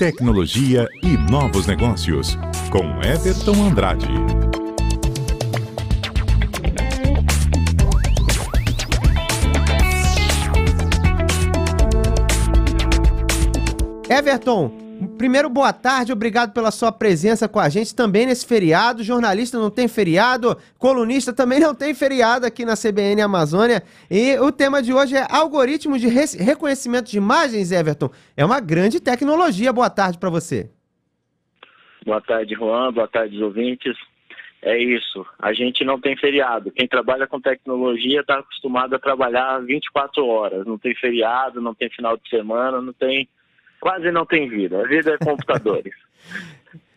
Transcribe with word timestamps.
tecnologia 0.00 0.88
e 1.02 1.14
novos 1.30 1.66
negócios, 1.66 2.34
com 2.70 3.02
Everton 3.02 3.62
Andrade. 3.64 4.06
Everton, 14.08 14.72
primeiro 15.06 15.48
boa 15.48 15.72
tarde, 15.72 16.12
obrigado 16.12 16.52
pela 16.52 16.70
sua 16.70 16.92
presença 16.92 17.48
com 17.48 17.58
a 17.58 17.68
gente 17.68 17.94
também 17.94 18.26
nesse 18.26 18.46
feriado. 18.46 19.02
Jornalista 19.02 19.58
não 19.58 19.70
tem 19.70 19.88
feriado, 19.88 20.56
colunista 20.78 21.32
também 21.32 21.60
não 21.60 21.74
tem 21.74 21.94
feriado 21.94 22.46
aqui 22.46 22.64
na 22.64 22.74
CBN 22.76 23.22
Amazônia. 23.22 23.82
E 24.10 24.38
o 24.38 24.52
tema 24.52 24.82
de 24.82 24.92
hoje 24.92 25.16
é 25.16 25.26
algoritmos 25.30 26.00
de 26.00 26.08
reconhecimento 26.08 27.10
de 27.10 27.18
imagens, 27.18 27.72
Everton. 27.72 28.10
É 28.36 28.44
uma 28.44 28.60
grande 28.60 29.00
tecnologia. 29.00 29.72
Boa 29.72 29.90
tarde 29.90 30.18
para 30.18 30.30
você. 30.30 30.70
Boa 32.04 32.20
tarde, 32.20 32.54
Juan. 32.54 32.92
Boa 32.92 33.08
tarde, 33.08 33.42
ouvintes. 33.42 33.96
É 34.62 34.76
isso. 34.76 35.24
A 35.38 35.52
gente 35.52 35.84
não 35.84 35.98
tem 35.98 36.16
feriado. 36.16 36.70
Quem 36.70 36.86
trabalha 36.86 37.26
com 37.26 37.40
tecnologia 37.40 38.20
está 38.20 38.38
acostumado 38.38 38.94
a 38.94 38.98
trabalhar 38.98 39.58
24 39.60 40.26
horas. 40.26 40.66
Não 40.66 40.76
tem 40.76 40.94
feriado, 40.94 41.60
não 41.60 41.74
tem 41.74 41.88
final 41.90 42.16
de 42.16 42.28
semana, 42.28 42.80
não 42.80 42.92
tem 42.92 43.28
quase 43.80 44.10
não 44.10 44.26
tem 44.26 44.48
vida. 44.48 44.82
A 44.82 44.86
vida 44.86 45.14
é 45.14 45.24
computadores. 45.24 45.94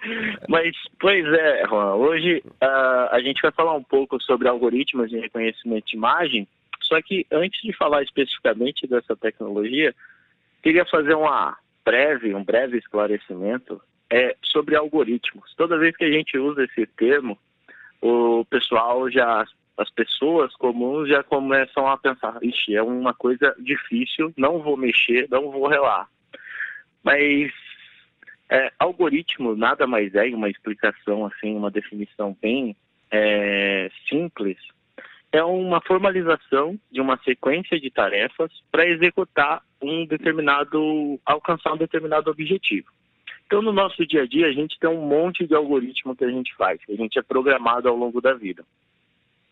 Mas, 0.49 0.75
pois 0.99 1.25
é, 1.25 1.65
Juan, 1.67 1.95
hoje 1.95 2.43
uh, 2.45 3.07
a 3.11 3.19
gente 3.21 3.41
vai 3.41 3.51
falar 3.51 3.73
um 3.73 3.83
pouco 3.83 4.21
sobre 4.21 4.47
algoritmos 4.47 5.09
de 5.09 5.17
reconhecimento 5.17 5.87
de 5.87 5.95
imagem, 5.95 6.47
só 6.81 7.01
que 7.01 7.25
antes 7.31 7.61
de 7.61 7.71
falar 7.73 8.03
especificamente 8.03 8.85
dessa 8.85 9.15
tecnologia, 9.15 9.95
queria 10.61 10.85
fazer 10.85 11.15
uma 11.15 11.57
breve, 11.85 12.35
um 12.35 12.43
breve 12.43 12.77
esclarecimento 12.77 13.81
é, 14.09 14.35
sobre 14.41 14.75
algoritmos. 14.75 15.53
Toda 15.55 15.77
vez 15.77 15.95
que 15.95 16.03
a 16.03 16.11
gente 16.11 16.37
usa 16.37 16.65
esse 16.65 16.85
termo, 16.85 17.37
o 18.01 18.45
pessoal 18.45 19.09
já, 19.09 19.45
as 19.77 19.89
pessoas 19.91 20.53
comuns 20.55 21.07
já 21.07 21.23
começam 21.23 21.87
a 21.87 21.97
pensar, 21.97 22.37
ixi, 22.41 22.75
é 22.75 22.83
uma 22.83 23.13
coisa 23.13 23.55
difícil, 23.57 24.33
não 24.37 24.59
vou 24.59 24.75
mexer, 24.75 25.27
não 25.31 25.49
vou 25.49 25.67
relar. 25.67 26.09
Mas 27.03 27.51
é, 28.49 28.71
algoritmo 28.79 29.55
nada 29.55 29.85
mais 29.85 30.13
é 30.15 30.25
uma 30.27 30.49
explicação, 30.49 31.25
assim, 31.25 31.55
uma 31.55 31.71
definição 31.71 32.37
bem 32.41 32.75
é, 33.11 33.89
simples. 34.07 34.57
É 35.31 35.43
uma 35.43 35.81
formalização 35.81 36.79
de 36.91 37.01
uma 37.01 37.17
sequência 37.23 37.79
de 37.79 37.89
tarefas 37.89 38.51
para 38.71 38.87
executar 38.87 39.63
um 39.81 40.05
determinado, 40.05 41.19
alcançar 41.25 41.73
um 41.73 41.77
determinado 41.77 42.29
objetivo. 42.29 42.87
Então, 43.45 43.61
no 43.61 43.73
nosso 43.73 44.05
dia 44.05 44.23
a 44.23 44.27
dia, 44.27 44.47
a 44.47 44.51
gente 44.51 44.79
tem 44.79 44.89
um 44.89 45.05
monte 45.05 45.45
de 45.45 45.55
algoritmo 45.55 46.15
que 46.15 46.23
a 46.23 46.29
gente 46.29 46.55
faz, 46.55 46.83
que 46.85 46.93
a 46.93 46.95
gente 46.95 47.17
é 47.19 47.21
programado 47.21 47.89
ao 47.89 47.95
longo 47.95 48.21
da 48.21 48.33
vida. 48.33 48.63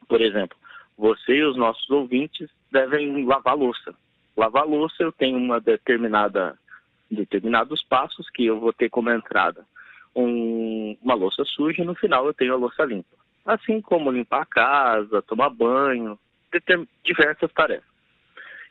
Por 0.08 0.22
exemplo, 0.22 0.58
você 0.98 1.34
e 1.38 1.44
os 1.44 1.58
nossos 1.58 1.90
ouvintes 1.90 2.50
devem 2.72 3.26
lavar 3.26 3.56
louça. 3.56 3.94
Lavar 4.38 4.66
louça, 4.66 4.96
eu 5.02 5.12
tenho 5.12 5.38
uma 5.38 5.60
determinada 5.60 6.58
determinados 7.12 7.84
passos 7.84 8.30
que 8.30 8.46
eu 8.46 8.60
vou 8.60 8.74
ter 8.74 8.90
como 8.90 9.10
entrada 9.10 9.66
um, 10.16 10.98
uma 11.02 11.14
louça 11.14 11.44
suja 11.46 11.82
e 11.82 11.86
no 11.86 11.96
final 11.96 12.26
eu 12.26 12.34
tenho 12.34 12.54
a 12.54 12.58
louça 12.58 12.84
limpa. 12.84 13.16
Assim 13.46 13.82
como 13.82 14.12
limpar 14.12 14.42
a 14.42 14.46
casa, 14.46 15.22
tomar 15.24 15.50
banho, 15.50 16.20
diversas 17.04 17.52
tarefas. 17.54 17.90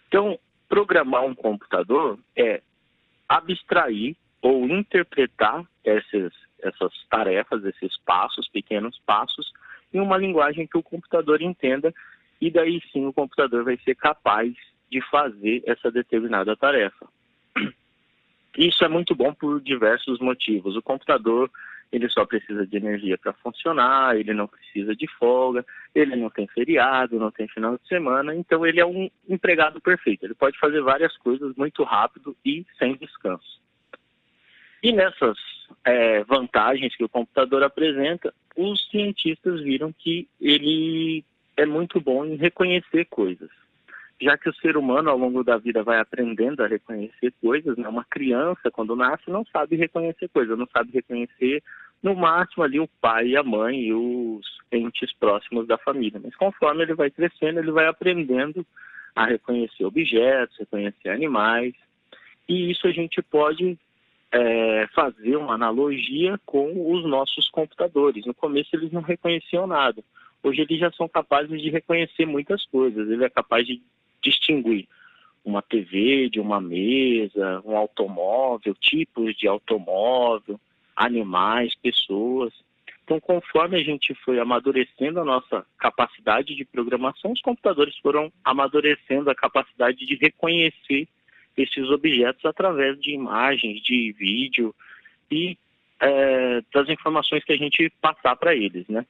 Então, 0.06 0.38
programar 0.68 1.24
um 1.24 1.34
computador 1.34 2.18
é 2.36 2.62
abstrair 3.28 4.16
ou 4.42 4.66
interpretar 4.68 5.64
esses, 5.84 6.32
essas 6.60 6.92
tarefas, 7.08 7.64
esses 7.64 7.96
passos, 8.04 8.48
pequenos 8.48 8.98
passos, 9.06 9.52
em 9.92 10.00
uma 10.00 10.16
linguagem 10.16 10.66
que 10.66 10.78
o 10.78 10.82
computador 10.82 11.42
entenda, 11.42 11.92
e 12.40 12.50
daí 12.50 12.80
sim 12.92 13.06
o 13.06 13.12
computador 13.12 13.64
vai 13.64 13.76
ser 13.78 13.94
capaz 13.96 14.54
de 14.90 15.00
fazer 15.10 15.62
essa 15.66 15.90
determinada 15.90 16.56
tarefa. 16.56 17.06
Isso 18.56 18.84
é 18.84 18.88
muito 18.88 19.14
bom 19.14 19.32
por 19.32 19.60
diversos 19.60 20.18
motivos. 20.18 20.76
O 20.76 20.82
computador 20.82 21.50
ele 21.92 22.08
só 22.08 22.24
precisa 22.24 22.66
de 22.66 22.76
energia 22.76 23.18
para 23.18 23.32
funcionar, 23.32 24.16
ele 24.16 24.32
não 24.32 24.46
precisa 24.46 24.94
de 24.94 25.08
folga, 25.18 25.64
ele 25.94 26.14
não 26.14 26.30
tem 26.30 26.46
feriado, 26.46 27.18
não 27.18 27.32
tem 27.32 27.48
final 27.48 27.76
de 27.76 27.88
semana, 27.88 28.34
então 28.34 28.64
ele 28.64 28.80
é 28.80 28.86
um 28.86 29.10
empregado 29.28 29.80
perfeito. 29.80 30.24
Ele 30.24 30.34
pode 30.34 30.56
fazer 30.58 30.80
várias 30.82 31.16
coisas 31.18 31.54
muito 31.56 31.82
rápido 31.82 32.36
e 32.44 32.64
sem 32.78 32.96
descanso. 32.96 33.60
E 34.82 34.92
nessas 34.92 35.36
é, 35.84 36.22
vantagens 36.24 36.94
que 36.96 37.04
o 37.04 37.08
computador 37.08 37.62
apresenta, 37.64 38.32
os 38.56 38.88
cientistas 38.88 39.60
viram 39.60 39.92
que 39.92 40.28
ele 40.40 41.24
é 41.56 41.66
muito 41.66 42.00
bom 42.00 42.24
em 42.24 42.36
reconhecer 42.36 43.04
coisas 43.06 43.50
já 44.20 44.36
que 44.36 44.48
o 44.48 44.54
ser 44.56 44.76
humano 44.76 45.10
ao 45.10 45.16
longo 45.16 45.42
da 45.42 45.56
vida 45.56 45.82
vai 45.82 45.98
aprendendo 45.98 46.62
a 46.62 46.66
reconhecer 46.66 47.32
coisas, 47.40 47.76
né? 47.76 47.88
Uma 47.88 48.04
criança 48.04 48.70
quando 48.70 48.94
nasce 48.94 49.30
não 49.30 49.44
sabe 49.46 49.76
reconhecer 49.76 50.28
coisas, 50.28 50.58
não 50.58 50.66
sabe 50.66 50.92
reconhecer 50.92 51.62
no 52.02 52.14
máximo 52.14 52.62
ali 52.62 52.78
o 52.78 52.88
pai 53.00 53.34
a 53.34 53.42
mãe 53.42 53.80
e 53.80 53.94
os 53.94 54.46
entes 54.70 55.12
próximos 55.14 55.66
da 55.66 55.78
família. 55.78 56.20
Mas 56.22 56.36
conforme 56.36 56.82
ele 56.82 56.94
vai 56.94 57.10
crescendo, 57.10 57.60
ele 57.60 57.70
vai 57.70 57.86
aprendendo 57.86 58.64
a 59.14 59.26
reconhecer 59.26 59.84
objetos, 59.84 60.58
reconhecer 60.58 61.08
animais. 61.08 61.74
E 62.48 62.70
isso 62.70 62.86
a 62.86 62.92
gente 62.92 63.22
pode 63.22 63.78
é, 64.32 64.86
fazer 64.94 65.36
uma 65.36 65.54
analogia 65.54 66.38
com 66.44 66.92
os 66.92 67.04
nossos 67.04 67.48
computadores. 67.48 68.26
No 68.26 68.34
começo 68.34 68.74
eles 68.76 68.92
não 68.92 69.00
reconheciam 69.00 69.66
nada. 69.66 70.02
Hoje 70.42 70.62
eles 70.62 70.78
já 70.78 70.90
são 70.92 71.08
capazes 71.08 71.60
de 71.60 71.70
reconhecer 71.70 72.26
muitas 72.26 72.64
coisas. 72.66 73.08
Ele 73.10 73.24
é 73.24 73.30
capaz 73.30 73.66
de 73.66 73.80
distinguir 74.22 74.88
uma 75.44 75.62
TV 75.62 76.28
de 76.28 76.40
uma 76.40 76.60
mesa, 76.60 77.62
um 77.64 77.76
automóvel, 77.76 78.74
tipos 78.74 79.34
de 79.36 79.48
automóvel, 79.48 80.60
animais, 80.94 81.74
pessoas. 81.74 82.52
Então, 83.04 83.18
conforme 83.18 83.76
a 83.78 83.82
gente 83.82 84.14
foi 84.24 84.38
amadurecendo 84.38 85.20
a 85.20 85.24
nossa 85.24 85.66
capacidade 85.78 86.54
de 86.54 86.64
programação, 86.64 87.32
os 87.32 87.40
computadores 87.40 87.96
foram 87.98 88.30
amadurecendo 88.44 89.30
a 89.30 89.34
capacidade 89.34 90.06
de 90.06 90.14
reconhecer 90.16 91.08
esses 91.56 91.90
objetos 91.90 92.44
através 92.44 93.00
de 93.00 93.12
imagens, 93.12 93.82
de 93.82 94.12
vídeo 94.12 94.74
e 95.30 95.56
é, 96.00 96.62
das 96.72 96.88
informações 96.88 97.44
que 97.44 97.52
a 97.52 97.56
gente 97.56 97.90
passar 98.00 98.36
para 98.36 98.54
eles, 98.54 98.86
né? 98.88 99.04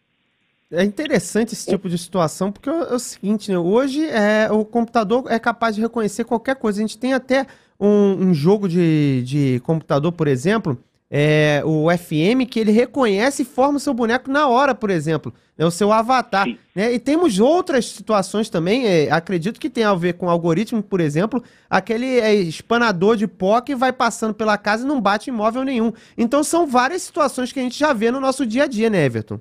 É 0.73 0.85
interessante 0.85 1.53
esse 1.53 1.69
tipo 1.69 1.89
de 1.89 1.99
situação, 1.99 2.53
porque 2.53 2.71
é, 2.71 2.95
o 2.95 2.99
seguinte, 2.99 3.51
né? 3.51 3.59
hoje 3.59 4.07
é, 4.07 4.49
o 4.53 4.65
computador 4.65 5.25
é 5.29 5.39
capaz 5.39 5.75
de 5.75 5.81
reconhecer 5.81 6.23
qualquer 6.25 6.55
coisa. 6.55 6.79
A 6.79 6.83
gente 6.83 6.97
tem 6.97 7.13
até 7.13 7.45
um, 7.79 8.29
um 8.29 8.35
jogo 8.35 8.69
de, 8.69 9.23
de 9.25 9.61
computador, 9.65 10.13
por 10.13 10.29
exemplo, 10.29 10.79
é, 11.11 11.61
o 11.65 11.89
FM, 11.91 12.49
que 12.49 12.61
ele 12.61 12.71
reconhece 12.71 13.43
e 13.43 13.45
forma 13.45 13.79
o 13.79 13.81
seu 13.81 13.93
boneco 13.93 14.31
na 14.31 14.47
hora, 14.47 14.73
por 14.73 14.91
exemplo. 14.91 15.35
É 15.59 15.67
o 15.67 15.71
seu 15.73 15.93
avatar. 15.93 16.47
Né? 16.73 16.93
E 16.93 17.01
temos 17.01 17.41
outras 17.41 17.87
situações 17.87 18.49
também, 18.49 18.87
é, 18.87 19.11
acredito 19.11 19.59
que 19.59 19.69
tem 19.69 19.83
a 19.83 19.93
ver 19.93 20.15
com 20.15 20.31
algoritmo, 20.31 20.81
por 20.81 21.01
exemplo, 21.01 21.43
aquele 21.69 22.21
é, 22.21 22.33
espanador 22.33 23.17
de 23.17 23.27
pó 23.27 23.61
que 23.61 23.75
vai 23.75 23.93
passando 23.93 24.35
pela 24.35 24.57
casa 24.57 24.85
e 24.85 24.89
não 24.89 25.01
bate 25.01 25.31
imóvel 25.31 25.65
nenhum. 25.65 25.93
Então 26.17 26.45
são 26.45 26.65
várias 26.65 27.03
situações 27.03 27.51
que 27.51 27.59
a 27.59 27.63
gente 27.63 27.77
já 27.77 27.93
vê 27.93 28.13
no 28.13 28.21
nosso 28.21 28.47
dia 28.47 28.65
a 28.65 28.67
dia, 28.69 28.89
né, 28.89 29.05
Everton? 29.05 29.41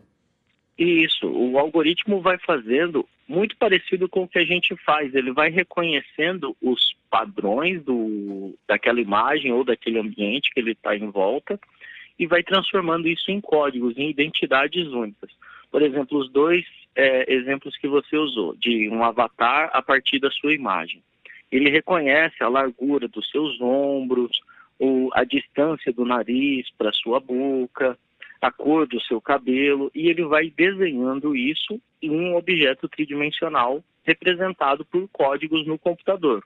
Isso, 0.79 1.28
o 1.28 1.59
algoritmo 1.59 2.22
vai 2.22 2.38
fazendo 2.38 3.06
muito 3.28 3.57
parecido 3.57 4.07
com 4.07 4.23
o 4.23 4.28
que 4.29 4.40
a 4.40 4.45
gente 4.45 4.73
faz. 4.78 5.13
Ele 5.13 5.34
vai 5.34 5.50
reconhecendo 5.50 6.56
os 6.62 6.95
padrões 7.09 7.84
do, 7.84 8.57
daquela 8.66 9.01
imagem 9.01 9.51
ou 9.51 9.66
daquele 9.66 10.00
ambiente 10.00 10.50
que 10.53 10.59
ele 10.62 10.72
está 10.72 10.95
em 10.95 11.12
volta 11.12 11.59
e 12.18 12.25
vai 12.25 12.42
transformando 12.42 13.09
isso 13.09 13.30
em 13.30 13.42
códigos, 13.42 13.98
em 13.98 14.09
identidades 14.09 14.88
únicas. 14.88 15.30
Por 15.69 15.81
exemplo, 15.81 16.18
os 16.18 16.31
dois 16.31 16.65
é, 16.95 17.33
exemplos 17.33 17.75
que 17.75 17.88
você 17.89 18.15
usou, 18.15 18.56
de 18.56 18.88
um 18.88 19.04
avatar 19.04 19.69
a 19.74 19.81
partir 19.81 20.18
da 20.19 20.31
sua 20.31 20.54
imagem. 20.54 21.04
Ele 21.51 21.69
reconhece 21.69 22.42
a 22.42 22.48
largura 22.48 23.06
dos 23.09 23.30
seus 23.30 23.59
ombros, 23.59 24.31
ou 24.80 25.09
a 25.13 25.25
distância 25.25 25.92
do 25.92 26.06
nariz 26.06 26.69
para 26.77 26.89
a 26.89 26.94
sua 26.94 27.19
boca, 27.19 27.98
a 28.41 28.51
cor 28.51 28.88
do 28.88 29.01
seu 29.01 29.19
cabelo 29.19 29.91
e 29.94 30.09
ele 30.09 30.24
vai 30.24 30.50
desenhando 30.50 31.36
isso 31.36 31.80
em 32.01 32.09
um 32.09 32.36
objeto 32.36 32.88
tridimensional 32.88 33.83
representado 34.03 34.86
por 34.86 35.07
códigos 35.09 35.68
no 35.68 35.77
computador. 35.77 36.44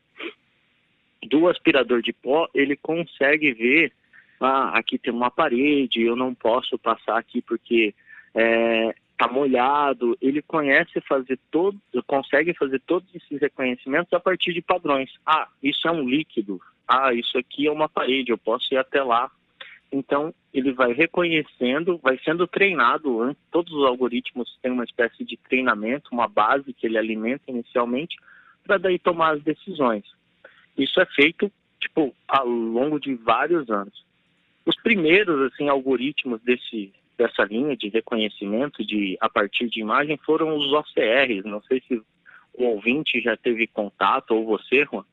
Do 1.24 1.48
aspirador 1.48 2.02
de 2.02 2.12
pó, 2.12 2.50
ele 2.54 2.76
consegue 2.76 3.54
ver, 3.54 3.94
ah, 4.40 4.78
aqui 4.78 4.98
tem 4.98 5.14
uma 5.14 5.32
parede, 5.32 6.02
eu 6.02 6.16
não 6.16 6.34
posso 6.34 6.78
passar 6.78 7.18
aqui 7.18 7.42
porque 7.42 7.94
é, 8.36 8.94
tá 9.18 9.28
molhado. 9.28 10.18
Ele 10.22 10.42
conhece 10.42 11.00
fazer 11.02 11.40
todo, 11.50 11.80
consegue 12.06 12.54
fazer 12.54 12.82
todos 12.82 13.08
esses 13.16 13.40
reconhecimentos 13.40 14.12
a 14.12 14.20
partir 14.20 14.54
de 14.54 14.62
padrões. 14.62 15.12
Ah, 15.26 15.48
isso 15.62 15.88
é 15.88 15.92
um 15.92 16.08
líquido. 16.08 16.60
Ah, 16.86 17.14
isso 17.14 17.38
aqui 17.38 17.68
é 17.68 17.72
uma 17.72 17.88
parede, 17.88 18.32
eu 18.32 18.38
posso 18.38 18.74
ir 18.74 18.78
até 18.78 19.02
lá 19.02 19.32
Então, 19.94 20.34
ele 20.52 20.74
vai 20.74 20.92
reconhecendo, 20.92 22.00
vai 22.00 22.18
sendo 22.26 22.48
treinado. 22.48 23.36
Todos 23.52 23.72
os 23.72 23.86
algoritmos 23.86 24.58
têm 24.60 24.72
uma 24.72 24.84
espécie 24.84 25.24
de 25.24 25.38
treinamento, 25.38 26.10
uma 26.12 26.28
base 26.28 26.74
que 26.74 26.88
ele 26.88 26.98
alimenta 26.98 27.44
inicialmente, 27.48 28.18
para 28.66 28.80
daí 28.80 28.98
tomar 28.98 29.36
as 29.36 29.44
decisões. 29.44 30.04
Isso 30.76 31.00
é 31.00 31.06
feito, 31.06 31.52
tipo, 31.80 32.12
ao 32.28 32.48
longo 32.48 33.00
de 33.00 33.14
vários 33.14 33.70
anos. 33.70 34.04
Os 34.66 34.76
primeiros, 34.78 35.54
assim, 35.54 35.70
algoritmos 35.70 36.42
desse, 36.42 36.92
dessa 37.16 37.44
linha 37.44 37.78
de 37.78 37.90
reconhecimento 37.90 38.84
de 38.84 39.16
a 39.22 39.30
partir 39.30 39.70
de 39.70 39.80
imagem 39.80 40.18
foram 40.26 40.58
os 40.58 40.74
OCRs. 40.74 41.46
Não 41.46 41.62
sei 41.62 41.84
se 41.88 42.02
o 42.56 42.64
ouvinte 42.64 43.22
já 43.22 43.38
teve 43.38 43.68
contato, 43.68 44.32
ou 44.32 44.44
você, 44.44 44.86
Juan, 44.86 45.04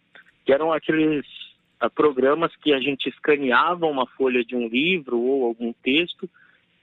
que 0.47 0.55
eram 0.55 0.73
aqueles 0.73 1.27
programas 1.89 2.55
que 2.57 2.75
a 2.75 2.81
gente 2.81 3.09
escaneava 3.09 3.87
uma 3.87 4.07
folha 4.07 4.45
de 4.45 4.55
um 4.55 4.69
livro 4.69 5.19
ou 5.19 5.47
algum 5.47 5.73
texto 5.73 6.29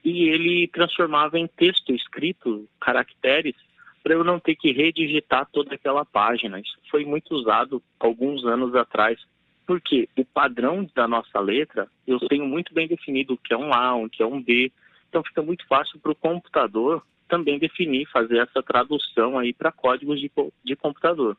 e 0.03 0.29
ele 0.29 0.67
transformava 0.69 1.38
em 1.38 1.47
texto 1.47 1.94
escrito, 1.94 2.67
caracteres, 2.79 3.55
para 4.01 4.13
eu 4.13 4.23
não 4.23 4.39
ter 4.39 4.55
que 4.55 4.71
redigitar 4.71 5.47
toda 5.51 5.75
aquela 5.75 6.05
página. 6.05 6.59
Isso 6.59 6.77
foi 6.89 7.03
muito 7.03 7.35
usado 7.35 7.83
alguns 7.99 8.45
anos 8.45 8.73
atrás, 8.73 9.19
porque 9.65 10.07
o 10.17 10.23
padrão 10.23 10.89
da 10.95 11.07
nossa 11.07 11.39
letra 11.39 11.88
eu 12.07 12.19
tenho 12.19 12.45
muito 12.45 12.73
bem 12.73 12.88
definido 12.88 13.33
o 13.33 13.38
que 13.38 13.53
é 13.53 13.57
um 13.57 13.73
A, 13.73 13.95
o 13.95 14.09
que 14.09 14.23
é 14.23 14.25
um 14.25 14.41
B, 14.41 14.71
então 15.09 15.21
fica 15.23 15.41
muito 15.41 15.67
fácil 15.67 16.00
para 16.00 16.11
o 16.11 16.15
computador 16.15 17.03
também 17.27 17.59
definir, 17.59 18.07
fazer 18.07 18.38
essa 18.38 18.63
tradução 18.63 19.38
aí 19.38 19.53
para 19.53 19.71
códigos 19.71 20.19
de, 20.19 20.31
de 20.63 20.75
computador. 20.75 21.38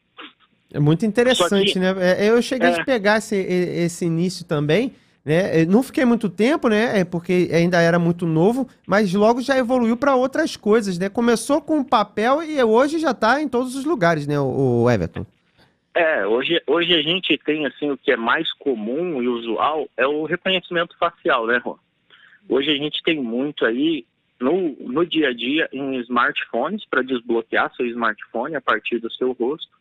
É 0.72 0.78
muito 0.78 1.06
interessante, 1.06 1.72
que, 1.72 1.78
né? 1.78 1.94
É, 1.98 2.28
eu 2.28 2.40
cheguei 2.42 2.68
é... 2.68 2.80
a 2.80 2.84
pegar 2.84 3.18
esse, 3.18 3.36
esse 3.36 4.04
início 4.04 4.44
também, 4.44 4.92
né? 5.24 5.64
não 5.64 5.82
fiquei 5.82 6.04
muito 6.04 6.28
tempo, 6.28 6.68
né? 6.68 7.00
É 7.00 7.04
porque 7.04 7.48
ainda 7.52 7.80
era 7.80 7.98
muito 7.98 8.26
novo, 8.26 8.68
mas 8.86 9.12
logo 9.12 9.40
já 9.40 9.56
evoluiu 9.56 9.96
para 9.96 10.14
outras 10.14 10.56
coisas, 10.56 10.98
né? 10.98 11.08
Começou 11.08 11.60
com 11.60 11.82
papel 11.82 12.42
e 12.42 12.62
hoje 12.62 12.98
já 12.98 13.12
está 13.12 13.40
em 13.40 13.48
todos 13.48 13.74
os 13.74 13.84
lugares, 13.84 14.26
né? 14.26 14.38
O 14.38 14.88
Everton. 14.90 15.26
É, 15.94 16.26
hoje, 16.26 16.62
hoje 16.66 16.94
a 16.94 17.02
gente 17.02 17.36
tem 17.38 17.66
assim 17.66 17.90
o 17.90 17.96
que 17.96 18.12
é 18.12 18.16
mais 18.16 18.52
comum 18.52 19.22
e 19.22 19.26
usual 19.26 19.88
é 19.96 20.06
o 20.06 20.24
reconhecimento 20.24 20.96
facial, 20.98 21.46
né, 21.46 21.58
Rô? 21.58 21.78
Hoje 22.48 22.70
a 22.70 22.76
gente 22.76 23.02
tem 23.02 23.20
muito 23.20 23.66
aí 23.66 24.06
no, 24.40 24.76
no 24.78 25.04
dia 25.04 25.30
a 25.30 25.34
dia 25.34 25.68
em 25.72 25.96
smartphones 26.02 26.84
para 26.88 27.02
desbloquear 27.02 27.74
seu 27.74 27.84
smartphone 27.86 28.54
a 28.54 28.60
partir 28.60 28.98
do 29.00 29.10
seu 29.12 29.32
rosto 29.32 29.76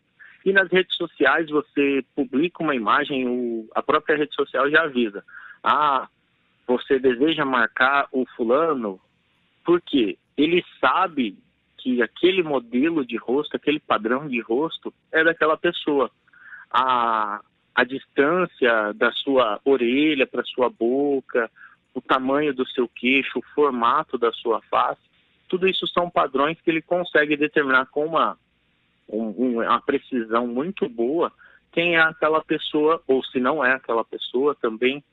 e 0.47 0.53
nas 0.53 0.71
redes 0.71 0.95
sociais 0.95 1.49
você 1.49 2.05
publica 2.15 2.63
uma 2.63 2.73
imagem, 2.73 3.27
o, 3.27 3.67
a 3.75 3.83
própria 3.83 4.15
rede 4.15 4.33
social 4.33 4.71
já 4.71 4.83
avisa. 4.83 5.21
Ah, 5.61 6.07
você 6.65 6.97
deseja 6.97 7.43
marcar 7.43 8.07
o 8.13 8.25
fulano, 8.27 8.97
porque 9.65 10.17
ele 10.37 10.63
sabe 10.79 11.37
que 11.77 12.01
aquele 12.01 12.43
modelo 12.43 13.05
de 13.05 13.17
rosto, 13.17 13.57
aquele 13.57 13.77
padrão 13.77 14.25
de 14.25 14.39
rosto 14.39 14.93
é 15.11 15.21
daquela 15.21 15.57
pessoa. 15.57 16.09
A, 16.71 17.41
a 17.75 17.83
distância 17.83 18.93
da 18.93 19.11
sua 19.11 19.59
orelha 19.65 20.25
para 20.25 20.45
sua 20.45 20.69
boca, 20.69 21.51
o 21.93 21.99
tamanho 21.99 22.53
do 22.53 22.65
seu 22.69 22.87
queixo, 22.87 23.39
o 23.39 23.45
formato 23.53 24.17
da 24.17 24.31
sua 24.31 24.61
face, 24.71 25.01
tudo 25.49 25.67
isso 25.67 25.85
são 25.87 26.09
padrões 26.09 26.57
que 26.61 26.69
ele 26.69 26.81
consegue 26.81 27.35
determinar 27.35 27.87
com 27.87 28.05
uma 28.05 28.37
um, 29.07 29.61
uma 29.61 29.81
precisão 29.81 30.47
muito 30.47 30.87
boa 30.89 31.31
quem 31.71 31.95
é 31.95 31.99
aquela 31.99 32.43
pessoa, 32.43 33.01
ou 33.07 33.23
se 33.25 33.39
não 33.39 33.63
é 33.63 33.73
aquela 33.73 34.03
pessoa 34.03 34.55
também. 34.55 35.03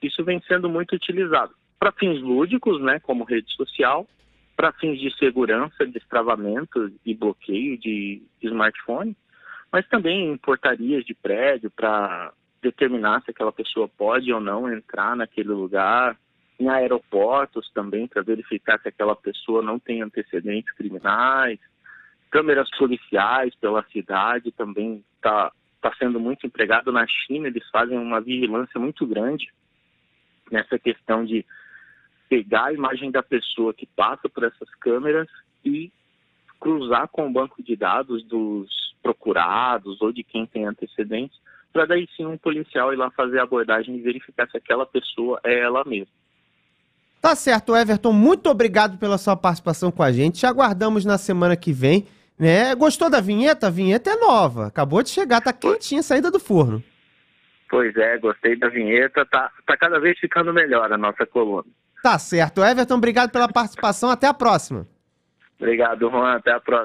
Isso 0.00 0.24
vem 0.24 0.40
sendo 0.48 0.68
muito 0.68 0.94
utilizado 0.94 1.54
para 1.78 1.92
fins 1.92 2.20
lúdicos, 2.20 2.80
né, 2.80 2.98
como 3.00 3.24
rede 3.24 3.52
social, 3.54 4.06
para 4.56 4.72
fins 4.72 4.98
de 4.98 5.14
segurança, 5.18 5.86
destravamento 5.86 6.90
e 7.04 7.14
bloqueio 7.14 7.78
de 7.78 8.22
smartphone, 8.42 9.16
mas 9.70 9.86
também 9.88 10.32
em 10.32 10.36
portarias 10.36 11.04
de 11.04 11.14
prédio 11.14 11.70
para 11.70 12.32
determinar 12.60 13.22
se 13.22 13.30
aquela 13.30 13.52
pessoa 13.52 13.86
pode 13.86 14.32
ou 14.32 14.40
não 14.40 14.72
entrar 14.72 15.14
naquele 15.14 15.50
lugar, 15.50 16.16
em 16.58 16.68
aeroportos 16.68 17.70
também 17.72 18.08
para 18.08 18.22
verificar 18.22 18.80
se 18.80 18.88
aquela 18.88 19.14
pessoa 19.14 19.62
não 19.62 19.78
tem 19.78 20.02
antecedentes 20.02 20.74
criminais 20.74 21.60
câmeras 22.30 22.68
policiais 22.76 23.54
pela 23.56 23.84
cidade 23.84 24.52
também 24.52 25.04
está 25.16 25.52
tá 25.80 25.92
sendo 25.98 26.18
muito 26.18 26.46
empregado 26.46 26.92
na 26.92 27.06
China. 27.06 27.48
Eles 27.48 27.68
fazem 27.70 27.98
uma 27.98 28.20
vigilância 28.20 28.78
muito 28.78 29.06
grande 29.06 29.48
nessa 30.50 30.78
questão 30.78 31.24
de 31.24 31.44
pegar 32.28 32.66
a 32.66 32.72
imagem 32.72 33.10
da 33.10 33.22
pessoa 33.22 33.72
que 33.72 33.86
passa 33.86 34.28
por 34.28 34.44
essas 34.44 34.68
câmeras 34.80 35.28
e 35.64 35.90
cruzar 36.60 37.08
com 37.08 37.26
o 37.26 37.32
banco 37.32 37.62
de 37.62 37.76
dados 37.76 38.24
dos 38.24 38.68
procurados 39.02 40.00
ou 40.00 40.12
de 40.12 40.22
quem 40.22 40.44
tem 40.46 40.66
antecedentes, 40.66 41.38
para 41.72 41.86
daí 41.86 42.08
sim 42.16 42.26
um 42.26 42.36
policial 42.36 42.92
ir 42.92 42.96
lá 42.96 43.10
fazer 43.10 43.38
a 43.38 43.44
abordagem 43.44 43.96
e 43.96 44.02
verificar 44.02 44.48
se 44.50 44.56
aquela 44.56 44.84
pessoa 44.84 45.40
é 45.44 45.60
ela 45.60 45.84
mesma. 45.84 46.12
Tá 47.20 47.34
certo, 47.34 47.76
Everton. 47.76 48.12
Muito 48.12 48.48
obrigado 48.48 48.98
pela 48.98 49.18
sua 49.18 49.36
participação 49.36 49.90
com 49.90 50.02
a 50.02 50.12
gente. 50.12 50.40
Te 50.40 50.46
aguardamos 50.46 51.04
na 51.04 51.18
semana 51.18 51.56
que 51.56 51.72
vem. 51.72 52.06
Né? 52.38 52.74
Gostou 52.74 53.10
da 53.10 53.20
vinheta? 53.20 53.66
A 53.66 53.70
vinheta 53.70 54.10
é 54.10 54.16
nova. 54.16 54.66
Acabou 54.66 55.02
de 55.02 55.10
chegar, 55.10 55.40
tá 55.40 55.52
quentinha, 55.52 56.02
saída 56.02 56.30
do 56.30 56.38
forno. 56.38 56.82
Pois 57.68 57.94
é, 57.96 58.16
gostei 58.18 58.56
da 58.56 58.68
vinheta. 58.68 59.26
Tá, 59.26 59.50
tá 59.66 59.76
cada 59.76 59.98
vez 59.98 60.18
ficando 60.18 60.52
melhor 60.52 60.90
a 60.92 60.96
nossa 60.96 61.26
coluna. 61.26 61.66
Tá 62.02 62.18
certo. 62.18 62.64
Everton, 62.64 62.94
obrigado 62.94 63.30
pela 63.30 63.48
participação. 63.48 64.08
Até 64.08 64.26
a 64.26 64.34
próxima. 64.34 64.86
Obrigado, 65.58 66.08
Juan. 66.08 66.36
Até 66.36 66.52
a 66.52 66.60
próxima. 66.60 66.76